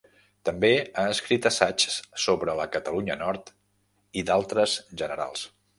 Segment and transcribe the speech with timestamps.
[0.47, 0.71] També
[1.01, 3.55] ha escrit assaigs sobre la Catalunya del Nord
[4.23, 5.51] i d'altres generals.